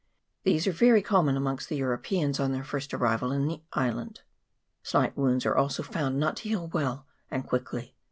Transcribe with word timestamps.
These 0.45 0.65
are 0.65 0.71
very 0.71 1.03
common 1.03 1.37
amongst 1.37 1.69
the 1.69 1.75
Europeans 1.75 2.39
on 2.39 2.53
their 2.53 2.63
first 2.63 2.91
arrival 2.91 3.31
in 3.31 3.45
the 3.45 3.61
island: 3.73 4.21
slight 4.81 5.15
wounds 5.15 5.45
are 5.45 5.55
also 5.55 5.83
found 5.83 6.19
not 6.19 6.37
to 6.37 6.49
heal 6.49 6.65
well 6.69 7.05
and 7.29 7.45
quickly. 7.45 7.93